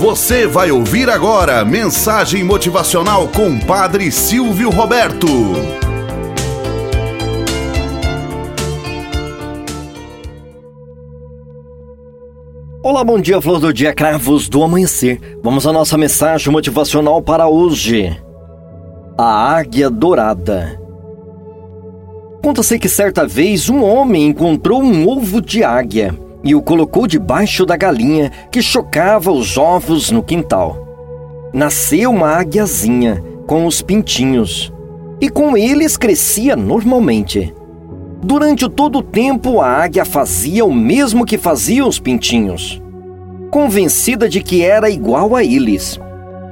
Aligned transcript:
Você 0.00 0.46
vai 0.46 0.70
ouvir 0.70 1.10
agora 1.10 1.62
mensagem 1.62 2.42
motivacional 2.42 3.28
com 3.28 3.58
Padre 3.58 4.10
Silvio 4.10 4.70
Roberto. 4.70 5.26
Olá, 12.82 13.04
bom 13.04 13.20
dia, 13.20 13.42
flor 13.42 13.60
do 13.60 13.74
dia, 13.74 13.92
cravos 13.92 14.48
do 14.48 14.62
amanhecer. 14.62 15.20
Vamos 15.42 15.66
à 15.66 15.72
nossa 15.72 15.98
mensagem 15.98 16.50
motivacional 16.50 17.20
para 17.20 17.46
hoje. 17.46 18.18
A 19.18 19.54
Águia 19.54 19.90
Dourada. 19.90 20.80
Conta-se 22.42 22.78
que 22.78 22.88
certa 22.88 23.26
vez 23.26 23.68
um 23.68 23.84
homem 23.84 24.28
encontrou 24.28 24.82
um 24.82 25.06
ovo 25.06 25.42
de 25.42 25.62
águia 25.62 26.18
e 26.42 26.54
o 26.54 26.62
colocou 26.62 27.06
debaixo 27.06 27.66
da 27.66 27.76
galinha 27.76 28.30
que 28.50 28.62
chocava 28.62 29.30
os 29.30 29.56
ovos 29.56 30.10
no 30.10 30.22
quintal. 30.22 30.88
Nasceu 31.52 32.10
uma 32.10 32.28
águiazinha 32.28 33.22
com 33.46 33.66
os 33.66 33.82
pintinhos 33.82 34.72
e 35.20 35.28
com 35.28 35.56
eles 35.56 35.96
crescia 35.96 36.56
normalmente. 36.56 37.54
Durante 38.22 38.68
todo 38.68 38.98
o 38.98 39.02
tempo, 39.02 39.60
a 39.60 39.66
águia 39.66 40.04
fazia 40.04 40.64
o 40.64 40.72
mesmo 40.72 41.24
que 41.24 41.38
faziam 41.38 41.88
os 41.88 41.98
pintinhos, 41.98 42.80
convencida 43.50 44.28
de 44.28 44.42
que 44.42 44.62
era 44.62 44.90
igual 44.90 45.34
a 45.34 45.42
eles. 45.42 45.98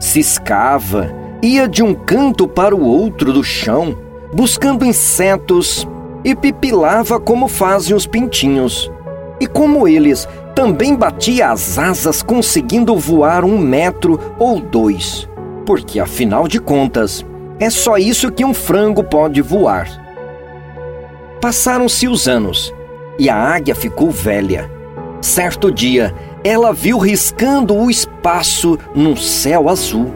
Ciscava, 0.00 1.12
ia 1.42 1.68
de 1.68 1.82
um 1.82 1.92
canto 1.92 2.46
para 2.48 2.74
o 2.74 2.84
outro 2.84 3.32
do 3.32 3.42
chão, 3.42 3.96
buscando 4.32 4.84
insetos 4.84 5.86
e 6.24 6.34
pipilava 6.34 7.20
como 7.20 7.48
fazem 7.48 7.94
os 7.94 8.06
pintinhos. 8.06 8.90
E 9.40 9.46
como 9.46 9.86
eles, 9.86 10.26
também 10.54 10.94
batia 10.94 11.50
as 11.50 11.78
asas 11.78 12.22
conseguindo 12.22 12.96
voar 12.96 13.44
um 13.44 13.58
metro 13.58 14.18
ou 14.38 14.58
dois. 14.60 15.28
Porque, 15.66 16.00
afinal 16.00 16.48
de 16.48 16.58
contas, 16.58 17.24
é 17.60 17.68
só 17.68 17.98
isso 17.98 18.32
que 18.32 18.44
um 18.44 18.54
frango 18.54 19.04
pode 19.04 19.42
voar. 19.42 19.88
Passaram-se 21.40 22.08
os 22.08 22.26
anos 22.26 22.72
e 23.18 23.28
a 23.28 23.36
águia 23.36 23.74
ficou 23.74 24.10
velha. 24.10 24.70
Certo 25.20 25.70
dia, 25.70 26.14
ela 26.42 26.72
viu 26.72 26.98
riscando 26.98 27.74
o 27.74 27.90
espaço 27.90 28.78
num 28.94 29.16
céu 29.16 29.68
azul 29.68 30.12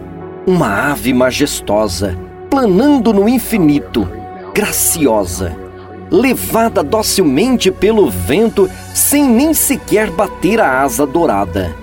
uma 0.47 0.91
ave 0.91 1.13
majestosa, 1.13 2.17
planando 2.49 3.13
no 3.13 3.29
infinito, 3.29 4.09
graciosa 4.55 5.70
levada 6.11 6.83
docilmente 6.83 7.71
pelo 7.71 8.11
vento 8.11 8.69
sem 8.93 9.25
nem 9.25 9.55
sequer 9.55 10.11
bater 10.11 10.61
a 10.61 10.83
asa 10.83 11.07
dourada. 11.07 11.75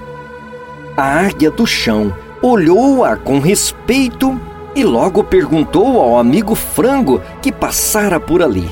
A 0.95 1.20
águia 1.20 1.50
do 1.50 1.66
chão 1.66 2.14
olhou-a 2.42 3.16
com 3.16 3.39
respeito 3.39 4.39
e 4.75 4.83
logo 4.83 5.23
perguntou 5.23 6.00
ao 6.00 6.20
amigo 6.20 6.53
frango 6.55 7.22
que 7.42 7.52
passara 7.52 8.20
por 8.20 8.44
ali: 8.44 8.70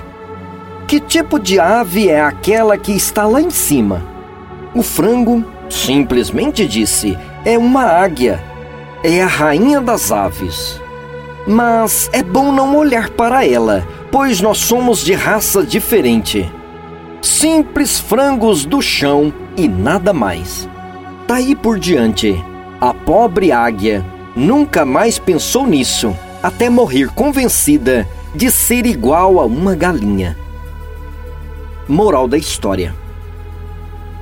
Que 0.88 1.00
tipo 1.00 1.40
de 1.40 1.60
ave 1.60 2.10
é 2.10 2.22
aquela 2.22 2.78
que 2.78 2.92
está 2.92 3.26
lá 3.26 3.42
em 3.42 3.50
cima? 3.50 4.04
O 4.74 4.84
frango 4.84 5.44
simplesmente 5.70 6.68
disse: 6.68 7.18
É 7.46 7.58
uma 7.58 7.84
águia. 7.84 8.44
É 9.04 9.22
a 9.22 9.28
rainha 9.28 9.80
das 9.80 10.12
aves. 10.12 10.82
Mas 11.48 12.10
é 12.12 12.24
bom 12.24 12.52
não 12.52 12.76
olhar 12.76 13.10
para 13.12 13.46
ela, 13.46 13.88
pois 14.16 14.40
nós 14.40 14.60
somos 14.60 15.04
de 15.04 15.12
raça 15.14 15.62
diferente. 15.62 16.50
Simples 17.22 18.00
frangos 18.00 18.66
do 18.66 18.82
chão 18.82 19.34
e 19.58 19.68
nada 19.68 20.14
mais. 20.14 20.70
Daí 21.28 21.54
por 21.54 21.78
diante, 21.78 22.42
a 22.80 22.94
pobre 22.94 23.52
águia 23.52 24.06
nunca 24.34 24.86
mais 24.86 25.20
pensou 25.20 25.68
nisso, 25.68 26.16
até 26.42 26.70
morrer 26.70 27.10
convencida 27.10 28.08
de 28.34 28.50
ser 28.50 28.86
igual 28.86 29.38
a 29.38 29.46
uma 29.46 29.76
galinha. 29.76 30.38
Moral 31.86 32.26
da 32.26 32.38
história: 32.38 32.96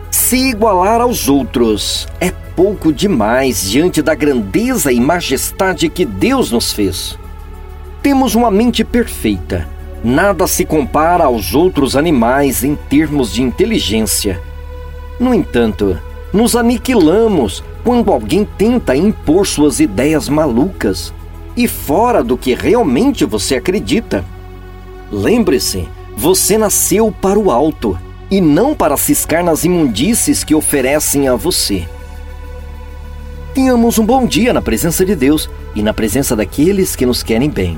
Se 0.10 0.38
igualar 0.38 1.02
aos 1.02 1.30
outros 1.30 2.08
é 2.20 2.32
pouco 2.56 2.92
demais 2.92 3.70
diante 3.70 4.02
da 4.02 4.16
grandeza 4.16 4.92
e 4.92 5.00
majestade 5.00 5.88
que 5.88 6.04
Deus 6.04 6.50
nos 6.50 6.74
fez. 6.74 7.16
Temos 8.02 8.34
uma 8.34 8.50
mente 8.50 8.84
perfeita. 8.84 9.72
Nada 10.04 10.48
se 10.48 10.66
compara 10.66 11.24
aos 11.24 11.56
outros 11.56 11.96
animais 11.96 12.64
em 12.64 12.76
termos 12.76 13.32
de 13.32 13.42
inteligência. 13.42 14.42
No 15.18 15.34
entanto, 15.34 15.98
nos 16.34 16.56
aniquilamos 16.56 17.64
quando 17.84 18.12
alguém 18.12 18.46
tenta 18.58 18.96
impor 18.96 19.48
suas 19.48 19.80
ideias 19.80 20.28
malucas 20.28 21.14
e 21.56 21.68
fora 21.68 22.24
do 22.24 22.36
que 22.36 22.54
realmente 22.54 23.24
você 23.24 23.56
acredita. 23.56 24.26
Lembre-se, 25.10 25.88
você 26.18 26.58
nasceu 26.58 27.12
para 27.12 27.40
o 27.40 27.50
alto 27.50 27.98
e 28.30 28.42
não 28.42 28.74
para 28.74 28.98
ciscar 28.98 29.44
nas 29.44 29.64
imundícies 29.64 30.44
que 30.44 30.56
oferecem 30.56 31.28
a 31.28 31.36
você. 31.36 31.88
Tenhamos 33.54 34.00
um 34.00 34.06
bom 34.06 34.26
dia 34.26 34.52
na 34.52 34.62
presença 34.62 35.06
de 35.06 35.16
Deus 35.16 35.50
e 35.76 35.84
na 35.84 35.94
presença 35.94 36.36
daqueles 36.36 36.96
que 36.96 37.06
nos 37.06 37.22
querem 37.22 37.50
bem. 37.50 37.78